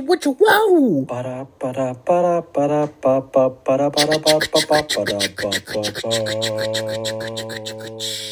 [0.00, 1.06] what you, what you, whoa.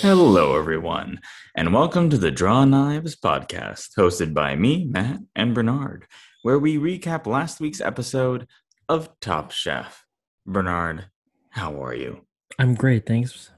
[0.00, 1.20] Hello, everyone,
[1.54, 6.06] and welcome to the Draw Knives podcast, hosted by me, Matt, and Bernard,
[6.42, 8.46] where we recap last week's episode
[8.88, 10.06] of Top Chef.
[10.46, 11.10] Bernard,
[11.50, 12.24] how are you?
[12.58, 13.50] I'm great, thanks.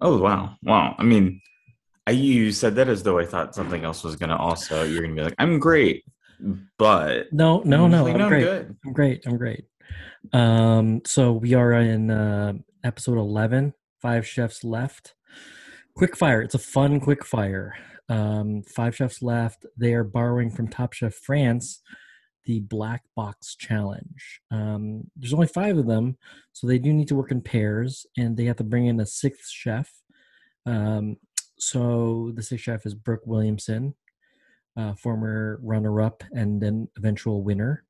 [0.00, 0.56] Oh, wow.
[0.62, 0.96] Wow.
[0.98, 1.40] I mean,
[2.04, 5.02] I, you said that as though I thought something else was going to also, you're
[5.02, 6.04] going to be like, I'm great,
[6.78, 7.32] but.
[7.32, 8.44] No, no, no, I'm I'm great.
[8.44, 8.76] good.
[8.84, 9.26] I'm great.
[9.26, 9.64] I'm great.
[10.32, 15.14] Um, so we are in uh, episode 11, five chefs left.
[15.94, 16.42] Quick fire.
[16.42, 17.74] It's a fun quick fire.
[18.08, 19.66] Um, five chefs left.
[19.76, 21.82] They are borrowing from Top Chef France
[22.44, 24.40] the Black Box Challenge.
[24.50, 26.16] Um, there's only five of them,
[26.52, 29.06] so they do need to work in pairs, and they have to bring in a
[29.06, 29.90] sixth chef.
[30.66, 31.16] Um,
[31.58, 33.94] so the sixth chef is Brooke Williamson,
[34.76, 37.84] uh, former runner-up and then eventual winner.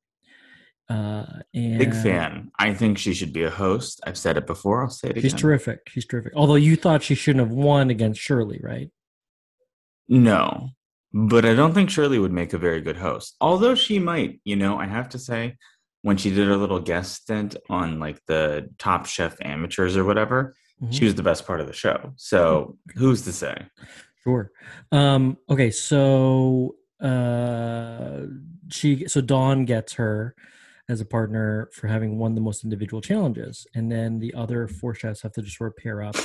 [0.89, 1.25] Uh,
[1.55, 2.51] and Big fan.
[2.59, 4.01] I think she should be a host.
[4.07, 4.83] I've said it before.
[4.83, 5.23] I'll say it again.
[5.23, 5.81] She's terrific.
[5.89, 6.33] She's terrific.
[6.37, 8.91] Although you thought she shouldn't have won against Shirley, right?
[10.09, 10.71] No,
[11.13, 13.37] but I don't think Shirley would make a very good host.
[13.41, 15.57] Although she might, you know, I have to say,
[16.03, 20.55] when she did her little guest stint on like the Top Chef amateurs or whatever,
[20.83, 20.93] Mhm.
[20.93, 22.13] she was the best part of the show.
[22.17, 23.67] So who's to say?
[24.25, 24.53] Sure.
[24.93, 28.23] Um, okay, so uh,
[28.71, 30.35] she so Dawn gets her
[30.89, 34.95] as a partner for having won the most individual challenges, and then the other four
[34.95, 36.17] chefs have to just sort of pair up.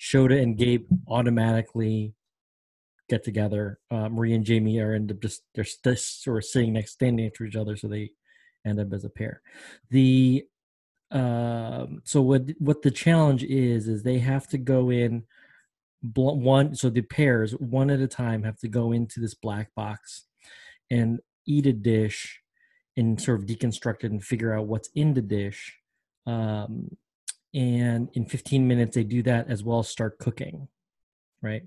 [0.00, 2.14] Shota and Gabe automatically
[3.08, 3.78] get together.
[3.90, 7.26] Uh, Maria and Jamie are in the just they're st- sort of sitting next, standing
[7.26, 8.10] next to each other, so they
[8.64, 9.42] end up as a pair.
[9.90, 10.44] The
[11.10, 15.24] um, so what what the challenge is is they have to go in
[16.02, 20.26] one so the pairs one at a time have to go into this black box
[20.90, 22.40] and eat a dish
[22.96, 25.78] and sort of deconstruct it and figure out what's in the dish
[26.26, 26.88] um,
[27.54, 30.68] and in 15 minutes they do that as well as start cooking
[31.42, 31.62] right?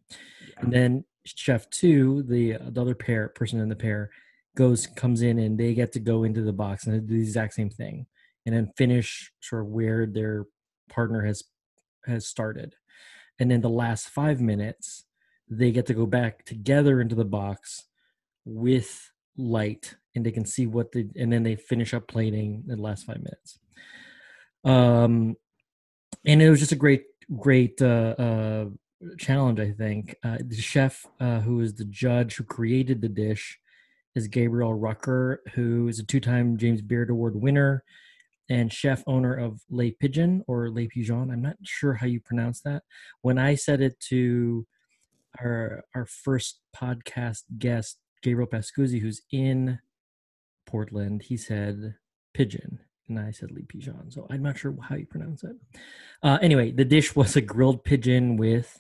[0.58, 4.10] And then chef two the, the other pair person in the pair
[4.56, 7.54] goes comes in and they get to go into the box and do the exact
[7.54, 8.08] same thing
[8.46, 10.46] and then finish sort of where their
[10.90, 11.44] partner has
[12.06, 12.76] has started
[13.40, 15.06] and then the last five minutes
[15.50, 17.86] they get to go back together into the box
[18.46, 22.76] with light and they can see what the and then they finish up plating in
[22.78, 23.60] the last five minutes.
[24.64, 25.36] Um
[26.26, 27.04] and it was just a great
[27.38, 28.66] great uh uh
[29.18, 30.16] challenge i think.
[30.24, 33.60] Uh the chef uh who is the judge who created the dish
[34.16, 37.84] is gabriel rucker who is a two-time james beard award winner
[38.50, 41.32] and chef owner of Le Pigeon or Le Pigeon.
[41.32, 42.84] I'm not sure how you pronounce that.
[43.22, 44.66] When I said it to
[45.40, 49.80] our our first podcast guest, Gabriel Pascuzzi, who's in
[50.66, 51.96] Portland, he said
[52.34, 54.12] pigeon, and I said Le Pigeon.
[54.12, 55.56] So I'm not sure how you pronounce it.
[56.24, 58.80] Uh, anyway, the dish was a grilled pigeon with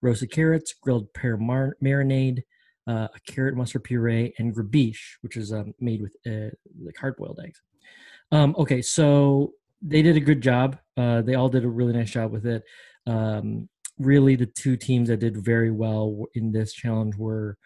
[0.00, 2.42] roasted carrots, grilled pear mar- marinade,
[2.86, 6.50] uh, a carrot mustard puree, and gribiche, which is um, made with uh,
[6.82, 7.62] like hard boiled eggs.
[8.32, 10.78] Um, okay, so they did a good job.
[10.96, 12.64] Uh, they all did a really nice job with it.
[13.06, 17.58] Um, really, the two teams that did very well in this challenge were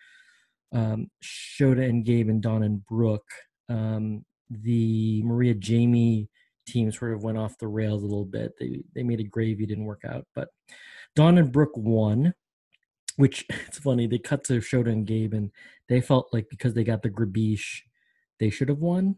[0.73, 3.31] um, Shota and Gabe and Dawn and Brooke.
[3.69, 6.29] Um, the Maria Jamie
[6.67, 8.53] team sort of went off the rails a little bit.
[8.59, 10.49] They they made a gravy, didn't work out, but
[11.15, 12.35] Dawn and Brooke won.
[13.15, 14.09] Which it's funny.
[14.09, 15.53] They cut to Shota and Gabe, and
[15.89, 17.83] they felt like because they got the gribiche,
[18.41, 19.17] they should have won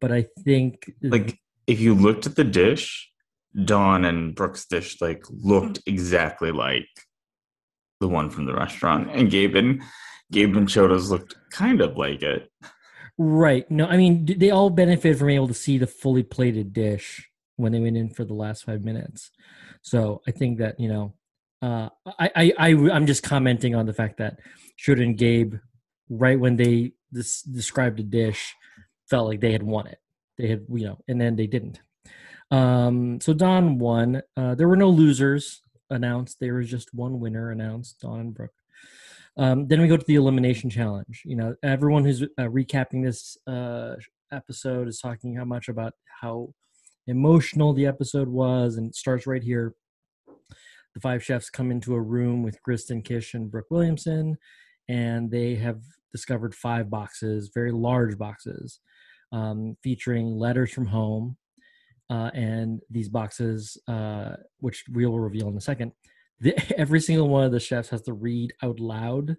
[0.00, 3.10] but I think Like, if you looked at the dish,
[3.64, 6.88] Dawn and Brooke's dish like looked exactly like
[8.00, 9.82] the one from the restaurant, and Gabe and
[10.30, 12.50] Gabe and Shota's looked kind of like it.
[13.16, 13.68] right.
[13.70, 17.72] No, I mean they all benefit from able to see the fully plated dish when
[17.72, 19.30] they went in for the last five minutes.
[19.82, 21.14] So I think that you know,
[21.62, 24.38] uh, I I, I I'm just commenting on the fact that
[24.78, 25.54] Shota and Gabe,
[26.08, 28.54] right when they des- described the dish,
[29.08, 29.98] felt like they had won it.
[30.36, 31.80] They had you know, and then they didn't.
[32.50, 34.22] Um, so Dawn won.
[34.36, 36.38] Uh, there were no losers announced.
[36.40, 38.52] There was just one winner announced, Dawn and Brooke.
[39.36, 41.22] Um, then we go to the elimination challenge.
[41.24, 43.94] You know, everyone who's uh, recapping this uh,
[44.32, 46.52] episode is talking how much about how
[47.06, 49.74] emotional the episode was, and it starts right here.
[50.94, 54.38] The five chefs come into a room with Kristen Kish and Brooke Williamson,
[54.88, 55.80] and they have
[56.12, 58.80] discovered five boxes, very large boxes,
[59.32, 61.36] um, featuring letters from home.
[62.10, 65.92] Uh, and these boxes, uh, which we will reveal in a second,
[66.40, 69.36] the, every single one of the chefs has to read out loud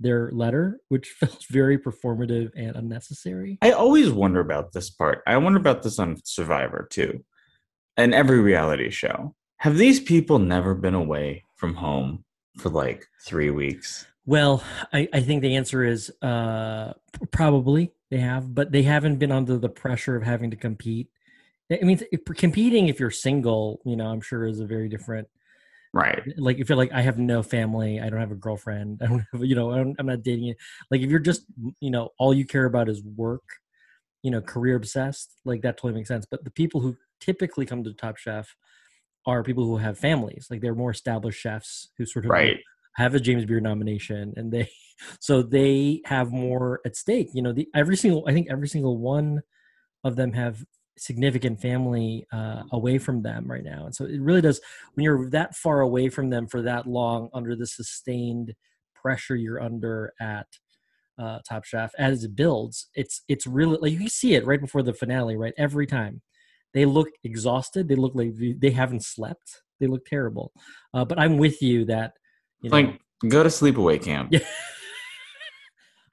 [0.00, 3.58] their letter, which felt very performative and unnecessary.
[3.62, 5.22] I always wonder about this part.
[5.26, 7.24] I wonder about this on Survivor too,
[7.96, 9.34] and every reality show.
[9.58, 12.24] Have these people never been away from home
[12.58, 14.06] for like three weeks?
[14.26, 14.62] Well,
[14.92, 16.94] I, I think the answer is uh,
[17.30, 21.08] probably they have, but they haven't been under the pressure of having to compete.
[21.70, 25.28] I mean, if, competing if you're single, you know, I'm sure is a very different.
[25.92, 26.22] Right.
[26.36, 29.24] Like if you're like, I have no family, I don't have a girlfriend, I don't
[29.32, 30.56] have, you know, I don't, I'm not dating it.
[30.90, 31.44] Like if you're just,
[31.80, 33.44] you know, all you care about is work,
[34.22, 36.26] you know, career obsessed, like that totally makes sense.
[36.28, 38.56] But the people who typically come to Top Chef
[39.26, 42.58] are people who have families, like they're more established chefs who sort of Right.
[42.96, 44.70] Have a James Beard nomination, and they
[45.20, 47.28] so they have more at stake.
[47.34, 49.42] You know, the every single I think every single one
[50.04, 50.64] of them have
[50.96, 54.60] significant family uh, away from them right now, and so it really does
[54.94, 58.54] when you're that far away from them for that long under the sustained
[58.94, 60.46] pressure you're under at
[61.18, 62.88] uh, Top Chef as it builds.
[62.94, 65.54] It's it's really like you see it right before the finale, right?
[65.56, 66.22] Every time
[66.72, 69.62] they look exhausted, they look like they haven't slept.
[69.80, 70.52] They look terrible.
[70.92, 72.14] Uh, but I'm with you that
[72.64, 74.30] you know, Like go to sleepaway camp.
[74.32, 74.40] yeah.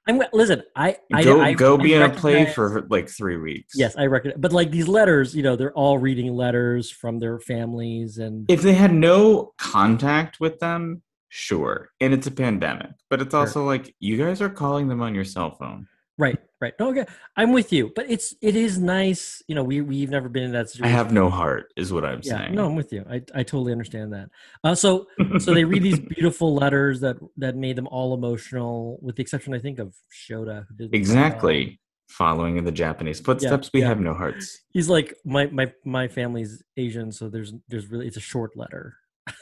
[0.08, 0.62] I'm listen.
[0.74, 3.74] I I go I, go I be in a play for like three weeks.
[3.76, 4.32] Yes, I reckon.
[4.36, 8.62] But like these letters, you know, they're all reading letters from their families, and If
[8.62, 11.90] they had no contact with them, sure.
[12.00, 12.90] And it's a pandemic.
[13.10, 13.40] But it's Sure.
[13.40, 15.86] also like you guys are calling them on your cell phone.
[16.18, 16.72] right, right.
[16.78, 17.04] No, okay,
[17.36, 17.92] I'm with you.
[17.94, 19.42] But it's it is nice.
[19.48, 20.94] You know, we we've never been in that situation.
[20.94, 22.54] I have no heart, is what I'm Yeah, saying.
[22.54, 23.04] no, I'm with you.
[23.10, 24.30] I I totally understand that.
[24.64, 25.06] Uh, so
[25.38, 29.52] so they read these beautiful letters that that made them all emotional, with the exception,
[29.52, 31.80] I think, of Shota, who did exactly.
[32.08, 33.88] Following in the Japanese footsteps, we yeah.
[33.88, 34.60] have no hearts.
[34.74, 38.96] He's like my my my family's Asian, so there's there's really it's a short letter.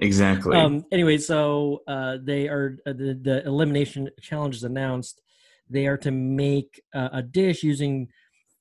[0.00, 0.56] Exactly.
[0.56, 0.84] Um.
[0.90, 5.22] Anyway, so uh, they are uh, the the elimination challenge is announced.
[5.68, 8.08] They are to make a dish using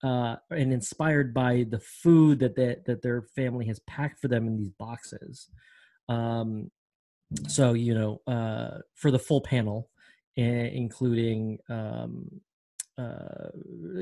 [0.03, 4.47] uh, and inspired by the food that they, that their family has packed for them
[4.47, 5.49] in these boxes.
[6.09, 6.71] Um.
[7.47, 9.89] So you know, uh, for the full panel,
[10.37, 12.41] including um,
[12.97, 13.49] uh,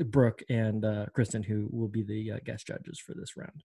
[0.04, 3.62] Brooke and uh, Kristen, who will be the uh, guest judges for this round.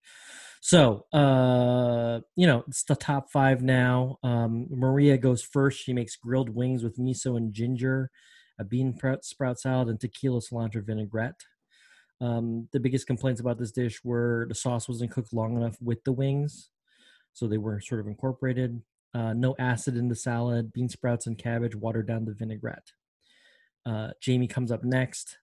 [0.61, 4.17] So, uh, you know, it's the top five now.
[4.23, 5.79] Um, Maria goes first.
[5.79, 8.11] She makes grilled wings with miso and ginger,
[8.59, 11.41] a bean sprout salad, and tequila cilantro vinaigrette.
[12.21, 16.03] Um, the biggest complaints about this dish were the sauce wasn't cooked long enough with
[16.03, 16.69] the wings,
[17.33, 18.81] so they were sort of incorporated.
[19.13, 22.91] Uh, no acid in the salad, bean sprouts and cabbage watered down the vinaigrette.
[23.85, 25.37] Uh, Jamie comes up next.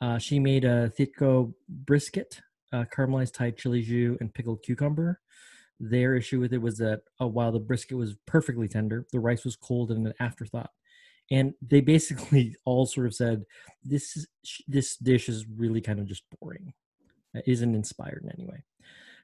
[0.00, 2.40] Uh, she made a thit kho brisket,
[2.72, 5.20] uh, caramelized Thai chili jus, and pickled cucumber.
[5.80, 9.44] Their issue with it was that uh, while the brisket was perfectly tender, the rice
[9.44, 10.70] was cold and an afterthought.
[11.30, 13.44] And they basically all sort of said,
[13.82, 14.26] "This is,
[14.68, 16.74] this dish is really kind of just boring.
[17.34, 18.64] It isn't inspired in any way."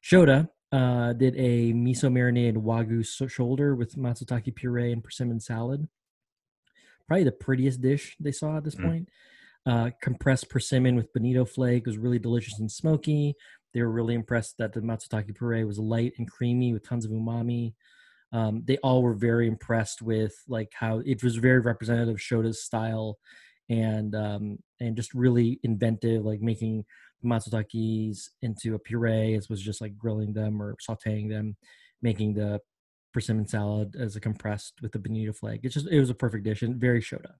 [0.02, 5.88] Shota uh, did a miso marinated wagyu shoulder with matsutake puree and persimmon salad.
[7.06, 8.84] Probably the prettiest dish they saw at this Mm.
[8.84, 9.08] point.
[9.66, 13.34] Uh, compressed persimmon with bonito flake was really delicious and smoky.
[13.74, 17.10] They were really impressed that the matsutake puree was light and creamy with tons of
[17.10, 17.74] umami.
[18.32, 22.62] Um, they all were very impressed with like how it was very representative of Shota's
[22.62, 23.18] style
[23.68, 26.84] and um, and just really inventive, like making
[27.24, 31.56] matsutakis into a puree as was just like grilling them or sauteing them,
[32.02, 32.60] making the
[33.12, 35.60] persimmon salad as a compressed with the bonito flake.
[35.62, 37.32] It's just it was a perfect dish and very Shota.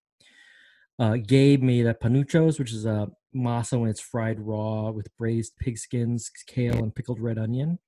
[0.99, 5.56] Uh, Gabe made a panuchos, which is a masa when it's fried raw with braised
[5.59, 7.78] pig skins, kale, and pickled red onion.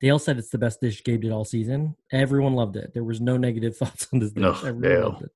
[0.00, 1.96] Dale said it's the best dish Gabe did all season.
[2.12, 2.92] Everyone loved it.
[2.94, 4.42] There was no negative thoughts on this dish.
[4.42, 5.02] No, Everyone Dale.
[5.10, 5.30] loved it.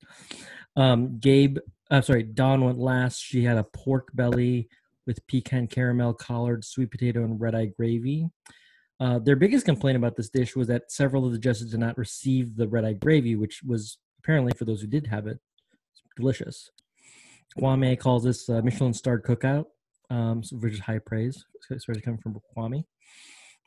[0.76, 1.58] Um, Gabe,
[1.90, 3.18] I'm sorry, Dawn went last.
[3.20, 4.68] She had a pork belly
[5.06, 8.28] with pecan caramel, collard, sweet potato, and red eye gravy.
[9.00, 11.96] Uh, their biggest complaint about this dish was that several of the judges did not
[11.96, 15.38] receive the red eye gravy, which was apparently for those who did have it,
[16.16, 16.70] delicious.
[17.58, 19.66] Kwame calls this uh, Michelin starred cookout,
[20.10, 22.84] um, which is high praise, especially coming from Kwame.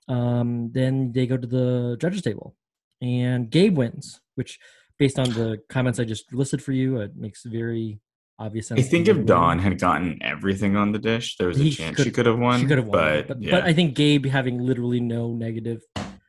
[0.07, 2.55] Um, then they go to the judges table,
[3.01, 4.59] and Gabe wins, which,
[4.97, 7.99] based on the comments I just listed for you, it makes very
[8.39, 8.79] obvious sense.
[8.79, 9.25] I think if.
[9.25, 12.25] Dawn had gotten everything on the dish, there was a He chance could- she could
[12.25, 12.59] have won.
[12.59, 13.51] she could have won, But, but, yeah.
[13.51, 15.81] but I think Gabe having literally no negative,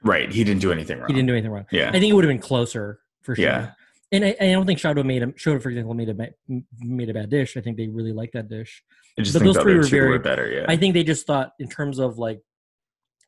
[0.02, 1.08] right, he didn't do anything wrong.
[1.08, 1.66] he didn't do anything wrong.
[1.72, 1.88] Yeah.
[1.88, 3.44] I think it would have been closer for sure.
[3.44, 3.70] Yeah.
[4.12, 5.32] And I, I don't think Shota made him.
[5.32, 6.14] Shota, for example, made a
[6.80, 7.56] made a bad dish.
[7.56, 8.82] I think they really liked that dish.
[9.16, 10.50] But those three were very- were better.
[10.52, 10.66] Yeah.
[10.68, 12.42] I think they just thought in terms of like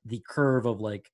[0.04, 1.10] the curve of like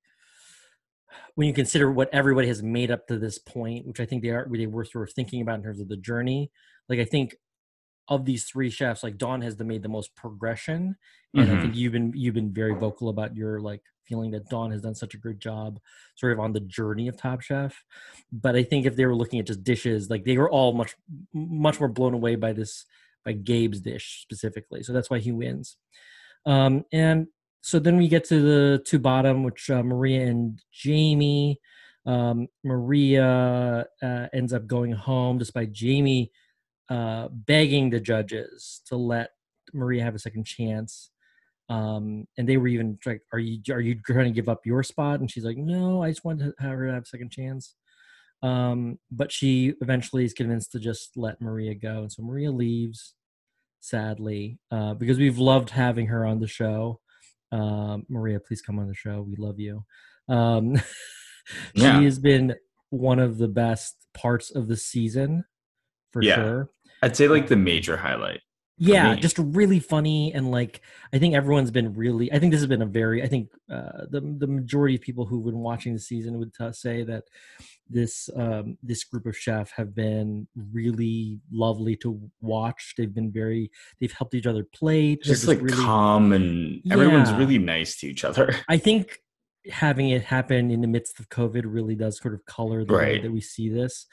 [1.35, 4.29] when you consider what everybody has made up to this point, which I think they
[4.29, 6.51] are they were sort of thinking about in terms of the journey.
[6.89, 7.35] Like I think
[8.07, 10.97] of these three chefs, like Dawn has the, made the most progression,
[11.33, 11.61] and I Mhm.
[11.61, 14.95] think you've been you've been very vocal about your like feeling that Dawn has done
[14.95, 15.79] such a good job,
[16.15, 17.85] sort of on the journey of Top Chef.
[18.31, 20.95] But I think if they were looking at just dishes, like they were all much
[21.33, 22.85] much more blown away by this
[23.23, 25.77] by Gabe's dish specifically, so that's why he wins.
[26.45, 27.27] Um, and
[27.61, 31.59] so then we get to the two bottom, which uh, Maria and Jamie.
[32.05, 36.31] Um, Maria uh, ends up going home despite Jamie
[36.89, 39.29] uh, begging the judges to let
[39.73, 41.11] Maria have a second chance.
[41.69, 44.83] Um, and they were even like, "Are you are you going to give up your
[44.83, 47.75] spot?" And she's like, "No, I just want to have her have a second chance."
[48.43, 53.13] Um, but she eventually is convinced to just let Maria go, and so Maria leaves.
[53.83, 56.99] Sadly, uh, because we've loved having her on the show.
[57.51, 59.21] Um, Maria, please come on the show.
[59.27, 59.83] We love you.
[60.29, 60.75] Um,
[61.73, 61.97] Yeah.
[61.99, 62.55] She has been
[62.91, 65.43] one of the best parts of the season,
[66.13, 66.35] for Yeah.
[66.35, 66.69] sure.
[67.01, 68.41] I'd say like the major highlight.
[68.83, 70.81] Yeah, just really funny and like
[71.13, 72.31] I think everyone's been really.
[72.31, 73.21] I think this has been a very.
[73.21, 76.73] I think uh, the the majority of people who've been watching the season would t-
[76.73, 77.25] say that
[77.89, 82.95] this um, this group of chef have been really lovely to watch.
[82.97, 83.69] They've been very.
[83.99, 85.21] They've helped each other plate.
[85.23, 87.37] They're Just like really, calm and everyone's Yeah.
[87.37, 88.55] really nice to each other.
[88.67, 89.19] I think
[89.69, 93.19] having it happen in the midst of COVID really does sort of color the way
[93.21, 94.07] that we see this.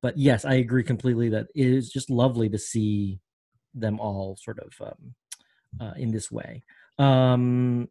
[0.00, 3.20] But yes, I agree completely that it is just lovely to see
[3.74, 5.14] them all sort of um,
[5.80, 6.62] uh, in this way.
[6.98, 7.88] Um,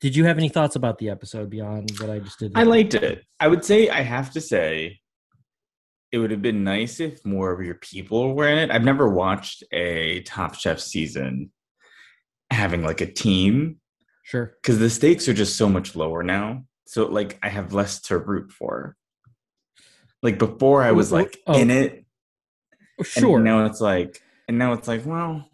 [0.00, 2.52] did you have any thoughts about the episode beyond what I just did?
[2.54, 3.24] I liked it.
[3.38, 5.00] I would say I have to say
[6.10, 8.70] it would have been nice if more of your people were in it.
[8.70, 11.50] I've never watched a Top Chef season
[12.50, 13.78] having like a team
[14.24, 14.54] Sure.
[14.60, 16.64] because the stakes are just so much lower now.
[16.86, 18.96] So like I have less to root for.
[20.22, 21.58] Like before I was Oh, oh, like oh.
[21.58, 22.04] in it.
[23.02, 23.36] Sure.
[23.36, 24.20] And now it's like
[24.52, 25.48] and now it's like, well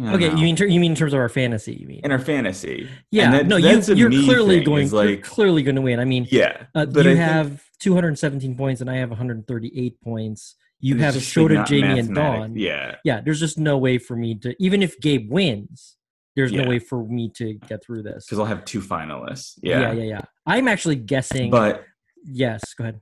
[0.00, 0.34] okay, know.
[0.36, 1.74] you mean ter- you mean in terms of our fantasy?
[1.74, 2.00] You mean?
[2.04, 2.88] in our fantasy.
[3.10, 3.30] yeah.
[3.30, 4.84] That- no, you, you're, clearly going.
[4.84, 6.00] is you're like clearly going to win.
[6.00, 6.64] I mean, yeah.
[6.74, 10.54] Uh, you I think- have 217 points, and I have 138 points.
[10.80, 12.14] You have just, like, Shota, Jamie, and.
[12.14, 12.56] Dawn.
[12.56, 12.96] Yeah.
[13.04, 13.22] yeah.
[13.22, 15.96] There's just no way for me to, even if Gabe wins,
[16.36, 18.26] there's no way for me to get through this.
[18.26, 19.54] Because I'll have two finalists.
[19.62, 19.92] yeah, Yeah.
[19.92, 20.20] yeah, yeah.
[20.44, 21.50] I'm actually guessing.
[21.50, 21.84] But
[22.22, 23.00] yes, go ahead.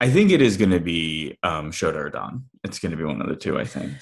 [0.00, 2.44] I think it is going to be um, Shota or Dawn.
[2.64, 3.92] It's going to be one of the two, I think.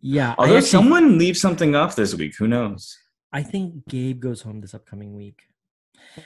[0.00, 2.96] Yeah, Although actually- someone leaves something off this week, who knows?
[3.32, 5.42] I think Gabe goes home this upcoming week.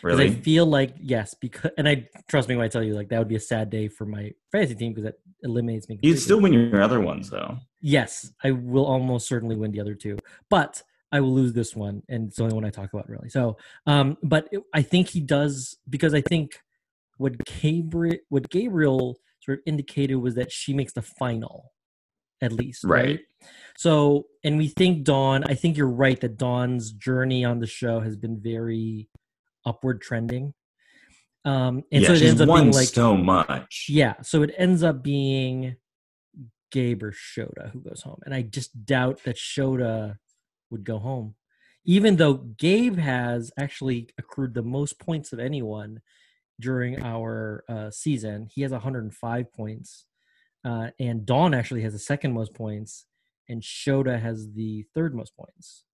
[0.02, 3.08] 'Cause I feel like yes, because and I trust me when I tell you like
[3.11, 5.99] that would be a sad day for my fantasy team because that eliminates me.
[6.02, 7.58] You'd still win your other ones, though.
[7.82, 10.18] Yes, I will almost certainly win the other two,
[10.50, 10.82] but
[11.12, 13.28] I will lose this one, and it's the only one I talk about really.
[13.28, 16.58] So, um, but it- I think he does because I think
[17.16, 21.73] what Gabriel, what Gabriel sort of indicated was that she makes the final,
[22.42, 23.04] at least, right?
[23.04, 23.20] Right.
[23.76, 25.44] So, and we think Dawn.
[25.44, 29.08] I think you're right that Dawn's journey on the show has been very
[29.64, 30.54] upward trending.
[31.44, 33.87] Um, and yeah, so it she's ends up won being like so much.
[33.88, 35.76] yeah, so it ends up being
[36.73, 38.18] Gabe or Shota who goes home.
[38.25, 40.16] And I just doubt that Shota
[40.70, 41.37] would go home.
[41.85, 46.00] Even though Gabe has actually accrued the most points of anyone
[46.60, 48.48] during our uh, season.
[48.54, 50.06] He has 105 points.
[50.64, 53.06] Uh, and Dawn actually has the second most points.
[53.48, 55.84] And Shota has the third most points.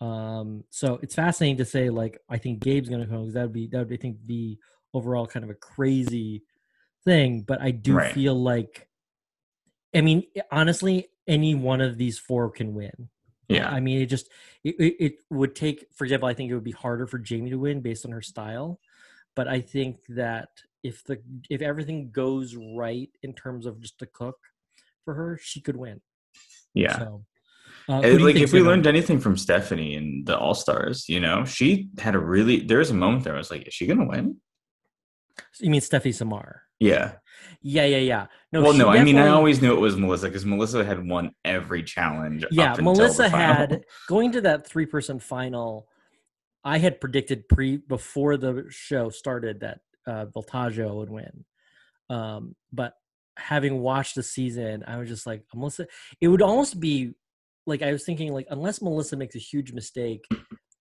[0.00, 3.42] Um, so it's fascinating to say, like, I think Gabe's going to come because that
[3.42, 4.58] would be, that would, I think, be
[4.94, 6.42] overall kind of a crazy
[7.04, 7.42] thing.
[7.42, 8.14] But I do Right.
[8.14, 8.88] feel like,
[9.94, 13.10] I mean, honestly, any one of these four can win.
[13.48, 13.68] Yeah.
[13.68, 14.30] I mean, it just
[14.64, 17.50] it, it, it would take, for example, I think it would be harder for Jamie
[17.50, 18.78] to win based on her style,
[19.36, 20.48] but I think that
[20.82, 24.36] if the if everything goes right in terms of just the cook
[25.04, 26.00] for her, she could win.
[26.74, 26.98] Yeah.
[26.98, 27.24] So,
[27.88, 31.08] uh, who do you like if we learned anything from Stephanie and the All Stars,
[31.08, 33.74] you know, she had a really there was a moment there I was like, is
[33.74, 34.36] she gonna win?
[35.58, 36.60] you mean Steffi Cmar?
[36.78, 37.12] Yeah.
[37.62, 38.26] Yeah, yeah, yeah.
[38.52, 41.32] No, well, no, I mean I always knew it was Melissa because Melissa had won
[41.44, 42.44] every challenge.
[42.50, 45.88] yeah up until melissa had going to that three person final
[46.64, 51.44] i had predicted pre before the show started that uh voltaggio would win
[52.08, 52.94] um but
[53.36, 55.86] having watched the season i was just like melissa
[56.20, 57.12] it would almost be
[57.66, 60.24] like i was thinking like unless melissa makes a huge mistake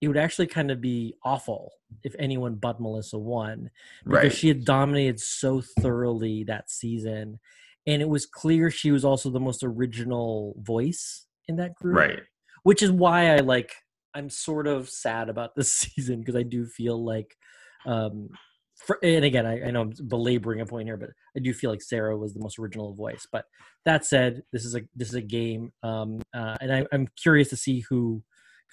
[0.01, 1.71] it would actually kind of be awful
[2.03, 3.69] if anyone but melissa won
[4.05, 4.33] because right.
[4.33, 7.39] she had dominated so thoroughly that season
[7.87, 12.19] and it was clear she was also the most original voice in that group right.
[12.63, 13.73] which is why i like
[14.13, 17.35] i'm sort of sad about this season because i do feel like
[17.85, 18.29] um
[18.85, 21.69] for, and again, I, I know I'm belaboring a point here, but I do feel
[21.69, 23.27] like Sarah was the most original voice.
[23.31, 23.45] But
[23.85, 27.49] that said, this is a this is a game, um, uh, and I, I'm curious
[27.49, 28.23] to see who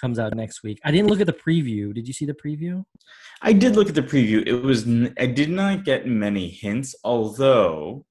[0.00, 0.78] comes out next week.
[0.85, 1.93] I didn't look at the preview.
[1.95, 2.85] Did you see the preview?
[3.43, 4.47] I did look at the preview.
[4.47, 4.87] It was
[5.19, 8.05] I did not get many hints, although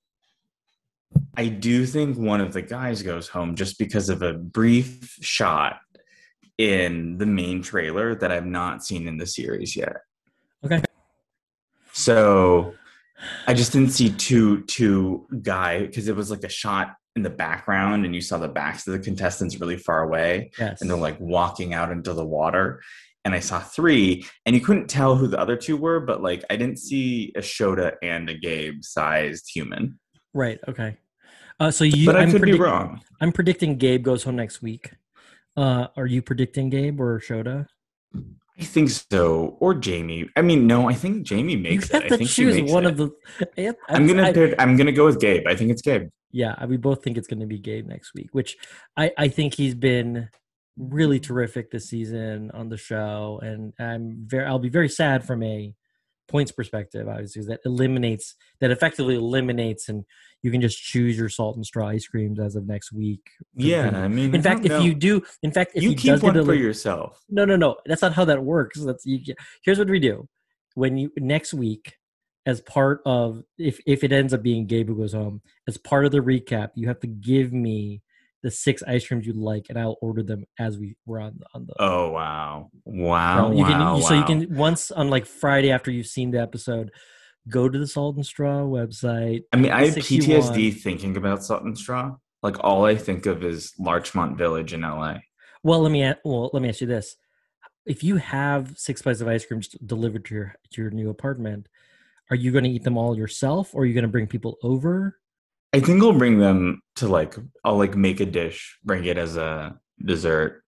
[1.38, 5.80] I do think one of the guys goes home just because of a brief shot
[6.58, 9.98] in the main trailer that I've not seen in the series yet.
[10.64, 10.82] Okay.
[11.94, 12.74] So
[13.48, 17.30] I just didn't see two two guy because it was like a shot in the
[17.30, 20.82] background and you saw the backs of the contestants really far away Yes.
[20.82, 22.82] and they're like walking out into the water.
[23.24, 26.44] And I saw three, and you couldn't tell who the other two were, but like
[26.52, 30.00] I didn't see a Shota and a Gabe sized human.
[30.34, 30.60] right.
[30.68, 30.98] Okay.
[31.60, 33.02] Uh, so you, but I I'm could be wrong.
[33.22, 34.92] I'm predicting Gabe goes home next week.
[35.56, 37.68] Uh, are you predicting Gabe or Shota?
[38.58, 39.58] I think so.
[39.60, 40.30] Or Jamie.
[40.36, 42.12] I mean, no, I think Jamie makes you it.
[42.12, 42.92] I think she makes one it.
[42.92, 43.12] of the.
[43.58, 45.46] Yeah, I'm gonna I- pick, I'm gonna go with Gabe.
[45.48, 46.10] I think it's Gabe.
[46.32, 48.58] Yeah, we both think it's going to be Gabe next week, which
[48.98, 50.28] I, I think he's been
[50.78, 55.42] really terrific this season on the show, and I'm very I'll be very sad from
[55.44, 55.74] a
[56.28, 60.06] points perspective, obviously, that eliminates that effectively eliminates, and
[60.42, 63.30] you can just choose your salt and straw ice creams as of next week.
[63.56, 64.80] Yeah, I mean, In I fact, if know.
[64.82, 67.22] you do, in fact, if you he keep one get for yourself.
[67.30, 67.78] no, no, no.
[67.86, 68.84] That's not how that works.
[68.84, 69.20] That's you.
[69.64, 70.28] Here's what we do:
[70.76, 71.96] when you next week,
[72.46, 76.06] as part of if if it ends up being Gabe who goes home, as part
[76.06, 78.02] of the recap, you have to give me
[78.46, 81.46] the six ice creams you like, and I'll order them as we were on the
[81.56, 81.74] on the.
[81.80, 85.90] Oh wow, wow, So you can wow, so you can once on like Friday after
[85.90, 86.92] you've seen the episode,
[87.50, 89.42] go to the Salt and Straw website.
[89.52, 90.42] I mean, I have 61.
[90.42, 92.18] PTSD thinking about Salt and Straw.
[92.44, 95.18] Like all I think of is Larchmont Village in LA.
[95.64, 97.16] Well, let me well let me ask you this:
[97.88, 101.10] If you have six bites of ice cream just delivered to your to your new
[101.10, 101.68] apartment,
[102.30, 104.60] are you going to eat them all yourself, or are you going to bring people
[104.62, 105.18] over?
[105.76, 107.36] I think I'll bring them to like
[107.66, 110.64] I'll like make a dish, bring it as a dessert.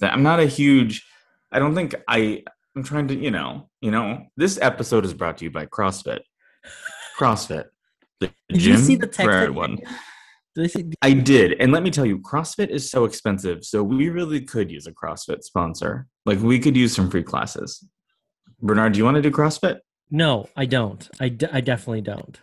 [0.00, 1.06] I'm not a huge.
[1.52, 2.42] I don't think I.
[2.74, 4.24] I'm trying to, you know, you know.
[4.38, 6.20] This episode is brought to you by CrossFit.
[7.18, 7.66] CrossFit,
[8.18, 9.28] the Did gym you see the text?
[9.28, 9.76] everyone.
[10.54, 13.62] Did I see- I did, and let me tell you, CrossFit is so expensive.
[13.62, 16.06] So we really could use a CrossFit sponsor.
[16.24, 17.86] Like we could use some free classes.
[18.62, 19.80] Bernard, do you want to do CrossFit?
[20.10, 21.10] No, I don't.
[21.20, 22.40] I, I definitely don't.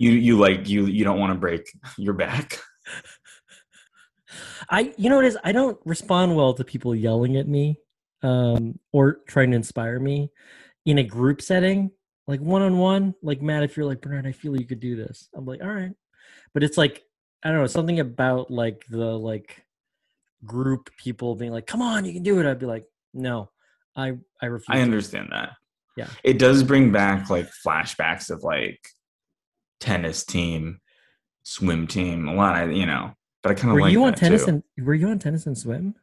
[0.00, 2.58] You you like you you don't want to break your back.
[4.70, 7.76] I you know what it is I don't respond well to people yelling at me
[8.22, 10.30] um or trying to inspire me
[10.86, 11.90] in a group setting
[12.26, 14.96] like one on one like Matt if you're like Bernard I feel you could do
[14.96, 15.92] this I'm like all right
[16.54, 17.02] but it's like
[17.42, 19.66] I don't know something about like the like
[20.46, 23.50] group people being like come on you can do it I'd be like no
[23.96, 25.50] I I refuse I to." understand that.
[25.96, 26.06] Yeah.
[26.22, 28.78] It does bring back like flashbacks of like
[29.80, 30.80] tennis team,
[31.42, 33.12] swim team, a lot of, you know,
[33.42, 34.62] but I kind of were like you on that tennis too.
[34.76, 35.94] and were you on tennis and swim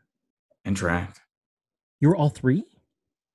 [0.66, 1.18] and track.
[2.00, 2.64] you were all three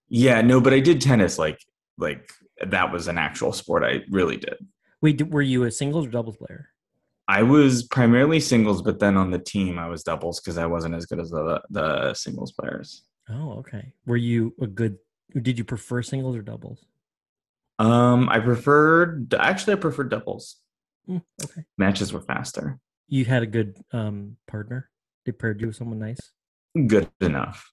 [0.09, 1.59] Yeah, no, but I did tennis like
[1.99, 2.31] like
[2.67, 4.57] that was an actual sport I really did.
[5.01, 6.69] wait were you a singles or doubles player
[7.29, 10.95] I was primarily singles, but then on the team I was doubles because I wasn't
[10.97, 13.05] as good as the the singles players.
[13.31, 13.93] Oh, okay.
[14.07, 14.99] Were you a good?
[15.41, 16.85] Did you prefer singles or doubles?
[17.79, 20.57] Um, I preferred actually I preferred doubles.
[21.09, 21.65] Mm, okay.
[21.79, 22.79] Matches were faster.
[23.09, 24.91] You had a good um partner.
[25.25, 26.21] They paired you with someone nice.
[26.87, 27.71] Good enough.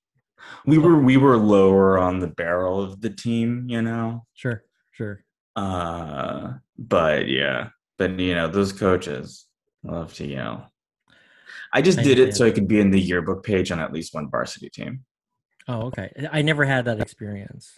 [0.66, 4.26] We were we were lower on the barrel of the team, you know.
[4.34, 5.24] Sure, sure.
[5.56, 9.46] Uh, but yeah, but you know those coaches
[9.84, 10.72] love to yell.
[11.72, 13.94] I just I did it so I could be in the yearbook page on at
[13.94, 15.06] least one varsity team.
[15.68, 16.12] Oh, okay.
[16.32, 17.78] I never had that experience,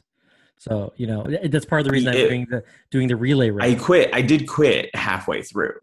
[0.61, 3.71] so you know that's part of the reason I'm doing the doing the relay race.
[3.71, 4.11] I quit.
[4.13, 5.73] I did quit halfway through.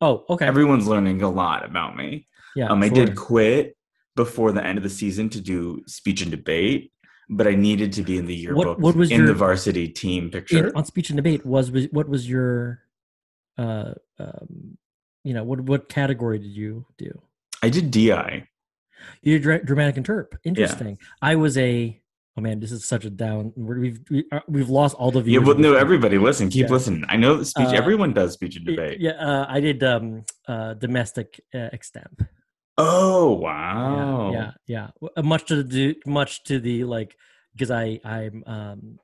[0.00, 0.46] oh, okay.
[0.46, 2.26] Everyone's learning a lot about me.
[2.56, 3.04] yeah, Um, I sure.
[3.04, 3.76] did quit
[4.16, 6.92] before the end of the season to do speech and debate,
[7.28, 10.24] but I needed to be in the yearbook what was in your- the varsity team
[10.24, 10.72] In- picture.
[10.74, 11.44] on speech and debate.
[11.44, 12.80] Was was- what was your,
[13.58, 14.78] uh, um,
[15.24, 17.20] you know, what what category did you do?
[17.62, 18.48] I did DI.
[19.20, 20.38] You did dra- dramatic interp.
[20.42, 20.96] Interesting.
[21.20, 22.00] I was a.
[22.36, 23.52] Oh man, this is such a down.
[23.56, 26.48] we're- We've we, uh, we've lost all the Yeah, but of this no, everybody listen,
[26.48, 26.72] keep Yeah.
[26.72, 27.04] listening.
[27.08, 27.68] I know the speech.
[27.68, 28.98] Uh, everyone does speech and debate.
[29.00, 32.26] Yeah, uh, I did um, uh, domestic uh, extemp.
[32.76, 34.32] Oh wow!
[34.32, 34.88] Yeah, yeah.
[35.00, 37.16] W- uh, Much to the much to the like
[37.52, 38.98] because I I'm um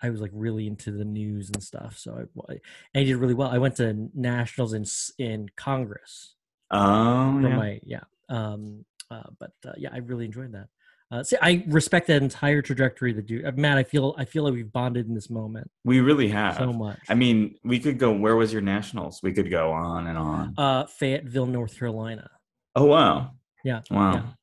[0.00, 2.58] I was like really into the news and stuff, so I,
[2.94, 3.48] I did really well.
[3.48, 4.84] I went to nationals in
[5.18, 6.36] in Congress
[6.70, 7.56] Oh for yeah.
[7.56, 8.04] my yeah.
[8.28, 10.68] Um, uh, but uh, yeah, I really enjoyed that.
[11.10, 13.78] Uh, see, I respect that entire trajectory that you, uh, Matt.
[13.78, 16.56] I feel I feel like we've bonded in this moment We really have.
[16.56, 16.98] so much.
[17.08, 18.10] I mean, we could go.
[18.12, 19.20] Where was your nationals?
[19.22, 20.54] We could go on and on.
[20.58, 22.28] uh, Fayetteville, North Carolina.
[22.74, 23.30] oh wow.
[23.64, 24.34] Yeah, Wow.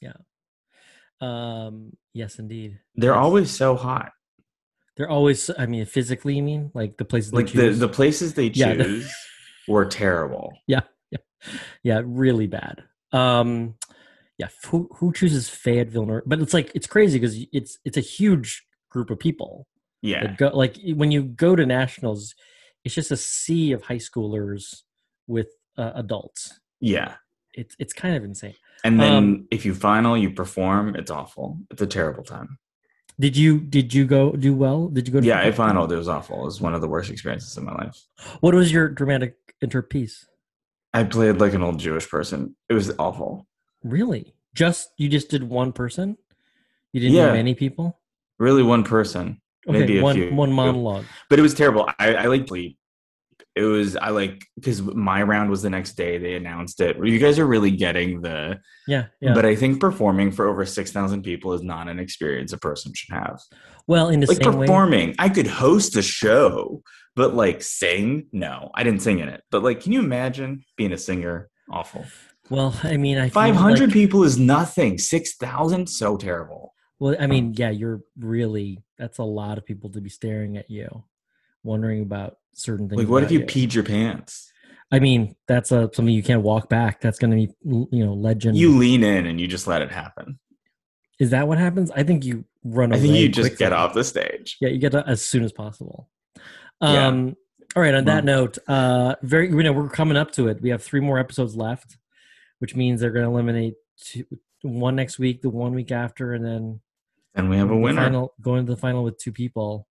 [0.00, 0.12] yeah.
[1.20, 2.78] Um, yes, indeed.
[2.96, 3.18] They're Yes.
[3.22, 4.12] always so hot.
[4.96, 5.50] They're always.
[5.58, 8.74] I mean, physically, you mean like the places they Like the the places they Yeah,
[8.74, 9.12] the- choose
[9.68, 10.52] were terrible.
[10.68, 10.82] Yeah.
[11.10, 11.18] Yeah.
[11.82, 12.84] Yeah, really bad.
[13.12, 13.74] Um,
[14.38, 16.22] yeah, who who chooses Fayetteville?
[16.26, 19.66] But it's like it's crazy because it's it's a huge group of people.
[20.02, 20.34] Yeah.
[20.34, 22.34] go like when you go to nationals,
[22.84, 24.82] it's just a sea of high schoolers
[25.26, 26.60] with uh, adults.
[26.80, 27.14] Yeah.
[27.54, 28.54] It's it's kind of insane.
[28.82, 30.94] And then Um, if you final, you perform.
[30.96, 31.58] It's awful.
[31.70, 32.58] It's a terrible time.
[33.18, 34.88] Did you did you go do well?
[34.88, 35.20] Did you go?
[35.20, 35.92] To Yeah, I finaled.
[35.92, 36.42] It was awful.
[36.42, 37.96] It was one of the worst experiences of my life.
[38.40, 40.26] What was your dramatic interpiece?
[40.92, 42.56] I played like an old Jewish person.
[42.68, 43.46] It was awful.
[43.84, 44.34] Really?
[44.54, 46.16] Just you just did one person?
[46.92, 47.26] You didn't Yeah.
[47.28, 48.00] do many people?
[48.38, 49.40] Really, one person.
[49.68, 50.34] Okay, Maybe a one few.
[50.34, 51.04] one monologue.
[51.30, 51.88] but it was terrible.
[51.98, 52.76] I, I like bleep.
[53.56, 56.18] It was I like because my round was the next day.
[56.18, 56.96] They announced it.
[57.02, 58.58] You guys are really getting the.
[58.88, 59.32] Yeah, yeah.
[59.32, 62.92] But I think performing for over six thousand people is not an experience a person
[62.94, 63.40] should have.
[63.86, 66.82] well, in the Like same way, performing, I could host a show,
[67.14, 69.42] but like sing, no, I didn't sing in it.
[69.52, 71.48] But like, can you imagine being a singer?
[71.70, 72.04] Awful.
[72.50, 74.98] Well, I mean, I Five hundred like- people is nothing.
[74.98, 76.74] Six thousand, so terrible.
[77.00, 80.70] Well, I mean, yeah, you're really that's a lot of people to be staring at
[80.70, 81.04] you,
[81.62, 83.00] wondering about certain things.
[83.00, 84.50] Like, what if about you peed your pants?
[84.92, 87.00] I mean, that's a something you can't walk back.
[87.00, 87.52] That's going to be,
[87.90, 88.56] you know, legend.
[88.56, 90.38] You lean in and you just let it happen.
[91.18, 91.90] is that what happens?
[91.90, 92.98] I think you run away.
[92.98, 93.56] I think you just quickly.
[93.56, 94.56] get off the stage.
[94.60, 96.08] Yeah, you get to, as soon as possible.
[96.80, 97.06] Yeah.
[97.08, 97.34] Um,
[97.74, 97.94] All right.
[97.94, 100.60] On that note, uh, very you know we're coming up to it.
[100.62, 101.96] We have three more episodes left,
[102.64, 104.24] which means they're going to eliminate two,
[104.62, 106.80] one next week, the one week after, and then
[107.34, 108.00] And we have a winner.
[108.00, 109.86] Final, going to the final with two people,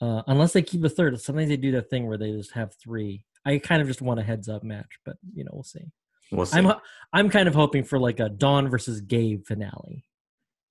[0.00, 1.20] uh, unless they keep a third.
[1.20, 3.22] Sometimes they do that thing where they just have three.
[3.44, 5.92] I kind of just want a heads up match, but you know we'll see.
[6.32, 6.58] We'll see.
[6.58, 6.72] I'm
[7.12, 10.04] I'm kind of hoping for like a Dawn versus Gabe finale.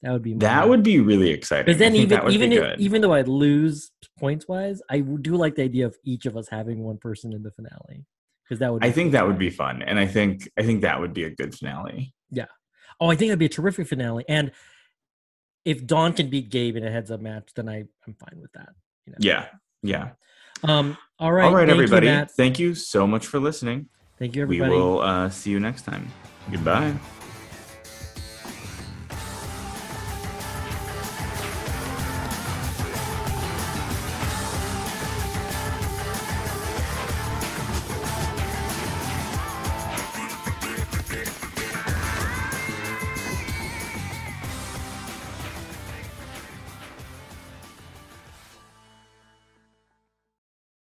[0.02, 1.66] That would be my- that would be really exciting.
[1.72, 5.64] But then even even if, even though I lose points wise, I do like the
[5.64, 8.06] idea of each of us having one person in the finale
[8.48, 8.84] because that would.
[8.84, 9.12] I think cool.
[9.14, 12.14] that would be fun, and I think I think that would be a good finale.
[12.30, 12.46] Yeah.
[13.00, 14.26] Oh, I think that'd be a terrific finale.
[14.28, 14.52] And
[15.66, 18.52] if Dawn can beat Gabe in a heads up match, then I I'm fine with
[18.54, 18.70] that.
[19.06, 19.18] You know?
[19.20, 19.46] Yeah,
[19.84, 20.10] yeah.
[20.64, 20.98] Um.
[21.20, 21.46] All right.
[21.46, 22.08] All right, Thank everybody.
[22.08, 22.32] Matt.
[22.32, 23.90] Thank you so much for listening.
[24.18, 26.12] Thank you, We will uh, see you next time.
[26.50, 26.96] Goodbye.